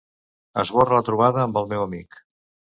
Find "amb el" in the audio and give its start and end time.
1.45-1.71